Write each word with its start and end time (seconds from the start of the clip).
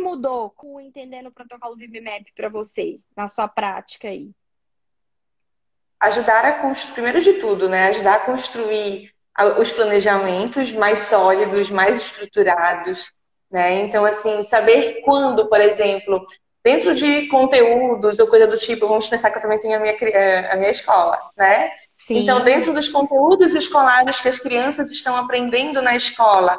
mudou 0.00 0.48
com 0.50 0.80
entendendo 0.80 1.26
o 1.26 1.32
protocolo 1.32 1.76
ViveMap 1.76 2.24
para 2.34 2.48
você, 2.48 2.98
na 3.14 3.28
sua 3.28 3.46
prática 3.46 4.08
aí? 4.08 4.30
Ajudar 6.00 6.44
a 6.44 6.52
construir, 6.60 6.94
primeiro 6.94 7.20
de 7.20 7.34
tudo, 7.34 7.68
né? 7.68 7.88
Ajudar 7.88 8.14
a 8.14 8.20
construir 8.20 9.12
os 9.58 9.70
planejamentos 9.72 10.72
mais 10.72 11.00
sólidos, 11.00 11.70
mais 11.70 12.00
estruturados, 12.00 13.12
né? 13.50 13.74
Então, 13.74 14.04
assim, 14.04 14.42
saber 14.42 15.02
quando, 15.02 15.46
por 15.48 15.60
exemplo, 15.60 16.24
dentro 16.64 16.94
de 16.94 17.28
conteúdos 17.28 18.18
ou 18.18 18.28
coisa 18.28 18.46
do 18.46 18.56
tipo, 18.56 18.88
vamos 18.88 19.08
pensar 19.08 19.30
que 19.30 19.38
eu 19.38 19.42
também 19.42 19.58
tenho 19.58 19.76
a 19.76 19.80
minha, 19.80 19.96
eh, 20.00 20.52
a 20.52 20.56
minha 20.56 20.70
escola, 20.70 21.18
né? 21.36 21.70
Sim. 21.90 22.20
Então, 22.20 22.42
dentro 22.42 22.72
dos 22.72 22.88
conteúdos 22.88 23.54
escolares 23.54 24.20
que 24.20 24.28
as 24.28 24.38
crianças 24.38 24.90
estão 24.90 25.16
aprendendo 25.16 25.82
na 25.82 25.94
escola, 25.94 26.58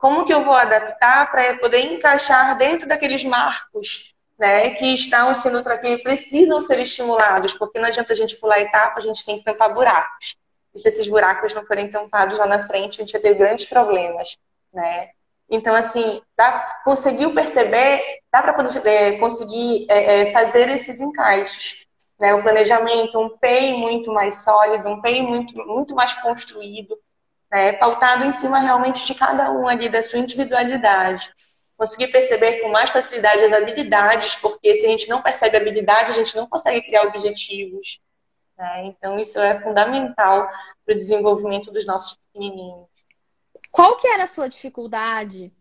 como 0.00 0.24
que 0.24 0.32
eu 0.32 0.42
vou 0.42 0.54
adaptar 0.54 1.30
para 1.30 1.58
poder 1.58 1.80
encaixar 1.80 2.56
dentro 2.56 2.88
daqueles 2.88 3.22
marcos 3.22 4.14
né, 4.38 4.70
que 4.70 4.94
estão 4.94 5.34
sendo 5.34 5.62
que 5.78 5.98
precisam 5.98 6.62
ser 6.62 6.80
estimulados, 6.80 7.52
porque 7.52 7.78
não 7.78 7.86
adianta 7.86 8.14
a 8.14 8.16
gente 8.16 8.36
pular 8.36 8.60
etapa, 8.60 8.98
a 8.98 9.02
gente 9.02 9.24
tem 9.24 9.38
que 9.38 9.44
tampar 9.44 9.74
buracos. 9.74 10.38
E 10.74 10.80
se 10.80 10.88
esses 10.88 11.06
buracos 11.06 11.52
não 11.52 11.66
forem 11.66 11.90
tampados 11.90 12.38
lá 12.38 12.46
na 12.46 12.66
frente, 12.66 12.98
a 13.00 13.04
gente 13.04 13.12
vai 13.12 13.20
ter 13.20 13.34
grandes 13.34 13.66
problemas, 13.66 14.38
né? 14.72 15.10
Então, 15.50 15.74
assim, 15.74 16.22
dá, 16.34 16.80
conseguiu 16.82 17.34
perceber, 17.34 18.02
dá 18.32 18.40
para 18.40 18.56
é, 18.88 19.18
conseguir 19.18 19.84
é, 19.90 20.20
é, 20.20 20.32
fazer 20.32 20.70
esses 20.70 21.00
encaixes. 21.00 21.84
Né? 22.18 22.32
O 22.32 22.42
planejamento, 22.42 23.20
um 23.20 23.36
PEI 23.36 23.74
muito 23.74 24.12
mais 24.12 24.44
sólido, 24.44 24.88
um 24.88 25.02
PEI 25.02 25.20
muito, 25.22 25.66
muito 25.66 25.94
mais 25.94 26.14
construído, 26.14 26.96
né? 27.50 27.72
pautado 27.72 28.24
em 28.24 28.32
cima 28.32 28.58
realmente 28.58 29.04
de 29.06 29.14
cada 29.14 29.50
um 29.50 29.66
ali, 29.66 29.88
da 29.88 30.02
sua 30.02 30.18
individualidade. 30.18 31.30
Conseguir 31.76 32.08
perceber 32.08 32.60
com 32.60 32.68
mais 32.68 32.90
facilidade 32.90 33.42
as 33.42 33.52
habilidades, 33.52 34.36
porque 34.36 34.74
se 34.76 34.86
a 34.86 34.90
gente 34.90 35.08
não 35.08 35.22
percebe 35.22 35.56
habilidade, 35.56 36.10
a 36.10 36.14
gente 36.14 36.36
não 36.36 36.46
consegue 36.46 36.82
criar 36.82 37.06
objetivos. 37.06 38.00
Né? 38.56 38.84
Então, 38.86 39.18
isso 39.18 39.38
é 39.40 39.56
fundamental 39.56 40.48
para 40.84 40.92
o 40.92 40.94
desenvolvimento 40.94 41.72
dos 41.72 41.86
nossos 41.86 42.18
pequenininhos. 42.18 42.86
Qual 43.70 43.96
que 43.96 44.06
era 44.06 44.24
a 44.24 44.26
sua 44.26 44.48
dificuldade? 44.48 45.52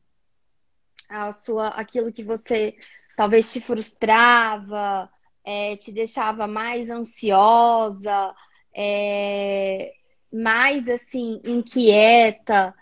A 1.08 1.32
sua, 1.32 1.70
aquilo 1.70 2.12
que 2.12 2.23
você 2.23 2.76
talvez 3.16 3.52
te 3.52 3.62
frustrava, 3.62 5.10
é, 5.44 5.76
te 5.78 5.92
deixava 5.92 6.48
mais 6.48 6.90
ansiosa, 6.90 8.36
é, 8.73 9.94
mais 10.31 10.88
assim, 10.89 11.41
inquieta? 11.45 12.73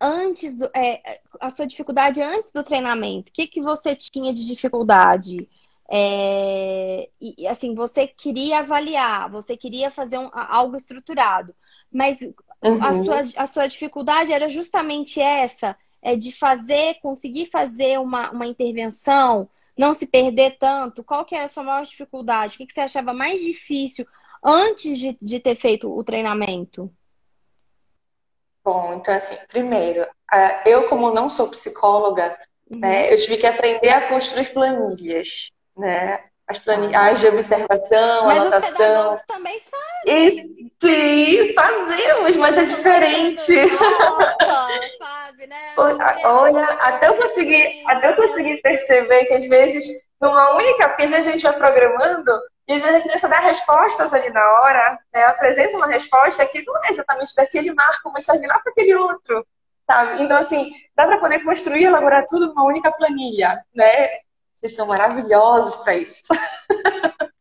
Antes 0.00 0.56
do, 0.56 0.70
é, 0.74 1.20
a 1.40 1.50
sua 1.50 1.66
dificuldade 1.66 2.22
antes 2.22 2.52
do 2.52 2.62
treinamento, 2.62 3.30
o 3.30 3.32
que, 3.32 3.46
que 3.46 3.60
você 3.60 3.96
tinha 3.96 4.32
de 4.32 4.46
dificuldade? 4.46 5.48
É, 5.90 7.08
e 7.20 7.46
assim, 7.46 7.74
você 7.74 8.06
queria 8.06 8.58
avaliar, 8.58 9.30
você 9.30 9.56
queria 9.56 9.90
fazer 9.90 10.18
um, 10.18 10.30
algo 10.32 10.76
estruturado, 10.76 11.54
mas 11.90 12.20
uhum. 12.62 12.84
a, 12.84 12.92
sua, 12.92 13.42
a 13.42 13.46
sua 13.46 13.66
dificuldade 13.66 14.32
era 14.32 14.48
justamente 14.48 15.20
essa, 15.20 15.76
é 16.02 16.14
de 16.14 16.30
fazer, 16.30 17.00
conseguir 17.00 17.46
fazer 17.46 17.98
uma, 17.98 18.30
uma 18.30 18.46
intervenção, 18.46 19.48
não 19.76 19.94
se 19.94 20.06
perder 20.06 20.58
tanto. 20.58 21.04
Qual 21.04 21.24
que 21.24 21.34
era 21.34 21.44
a 21.44 21.48
sua 21.48 21.62
maior 21.62 21.84
dificuldade? 21.84 22.54
O 22.54 22.58
que, 22.58 22.66
que 22.66 22.72
você 22.72 22.80
achava 22.80 23.12
mais 23.12 23.40
difícil 23.40 24.06
antes 24.44 24.98
de, 24.98 25.18
de 25.20 25.40
ter 25.40 25.54
feito 25.54 25.94
o 25.94 26.04
treinamento? 26.04 26.92
Bom, 28.64 28.94
então 28.94 29.14
assim, 29.14 29.36
primeiro, 29.48 30.06
eu 30.66 30.88
como 30.88 31.12
não 31.12 31.30
sou 31.30 31.48
psicóloga, 31.48 32.38
uhum. 32.70 32.78
né, 32.80 33.12
eu 33.12 33.18
tive 33.18 33.38
que 33.38 33.46
aprender 33.46 33.88
a 33.88 34.08
construir 34.08 34.52
planilhas 34.52 35.50
né? 35.78 36.20
As 36.46 36.58
planilhas 36.58 37.20
de 37.20 37.28
observação, 37.28 38.26
mas 38.26 38.38
anotação. 38.38 39.14
Os 39.14 39.22
também 39.26 39.60
fazem. 39.60 40.06
E, 40.06 40.72
sim, 40.80 41.52
fazemos, 41.52 42.36
mas 42.36 42.56
é 42.56 42.64
diferente. 42.64 43.52
Nossa, 43.54 44.88
sabe, 44.98 45.46
né? 45.46 45.74
Olha, 46.24 46.64
até 46.64 47.08
eu 47.08 47.16
conseguir, 47.16 47.82
até 47.86 48.10
eu 48.10 48.16
conseguir 48.16 48.62
perceber 48.62 49.26
que 49.26 49.34
às 49.34 49.46
vezes, 49.46 49.84
numa 50.20 50.56
única, 50.56 50.88
porque 50.88 51.02
às 51.02 51.10
vezes 51.10 51.28
a 51.28 51.32
gente 51.32 51.42
vai 51.42 51.52
programando 51.52 52.32
e 52.68 52.74
às 52.74 52.82
vezes 52.82 52.96
a 52.96 53.00
criança 53.00 53.28
dá 53.28 53.38
respostas 53.38 54.12
ali 54.12 54.28
na 54.28 54.46
hora, 54.60 54.98
né? 55.12 55.24
apresenta 55.24 55.74
uma 55.74 55.86
resposta 55.86 56.44
que 56.44 56.62
não 56.66 56.76
é 56.84 56.90
exatamente 56.90 57.34
daquele 57.34 57.72
marco, 57.72 58.10
mas 58.12 58.24
serve 58.24 58.46
lá 58.46 58.58
para 58.58 58.70
aquele 58.70 58.94
outro. 58.94 59.46
Sabe? 59.86 60.22
Então, 60.22 60.36
assim, 60.36 60.70
dá 60.94 61.06
para 61.06 61.16
poder 61.16 61.42
construir 61.42 61.80
e 61.80 61.84
elaborar 61.86 62.26
tudo 62.28 62.48
numa 62.48 62.66
única 62.66 62.92
planilha, 62.92 63.64
né? 63.74 64.08
Vocês 64.54 64.74
são 64.74 64.86
maravilhosos 64.86 65.76
para 65.76 65.94
isso. 65.94 66.24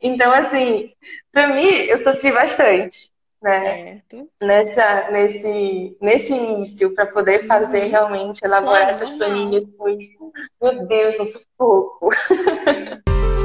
então, 0.00 0.32
assim, 0.32 0.94
para 1.30 1.48
mim, 1.48 1.66
eu 1.66 1.98
sofri 1.98 2.32
bastante, 2.32 3.12
né? 3.42 3.60
Certo. 3.60 4.30
Nessa, 4.40 5.10
nesse, 5.10 5.98
nesse 6.00 6.32
início, 6.32 6.94
para 6.94 7.04
poder 7.04 7.46
fazer 7.46 7.82
uhum. 7.82 7.90
realmente, 7.90 8.40
elaborar 8.42 8.84
claro, 8.84 8.90
essas 8.90 9.10
planilhas. 9.10 9.68
Foi, 9.76 9.98
meu 10.58 10.86
Deus, 10.86 11.20
um 11.20 11.26
sufoco. 11.26 12.08